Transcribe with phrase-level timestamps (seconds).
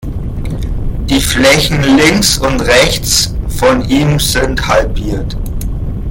[1.11, 5.37] Die Flächen links und rechts von ihm sind halbiert.